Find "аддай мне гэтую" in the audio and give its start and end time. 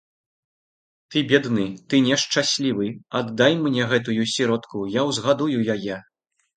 3.23-4.21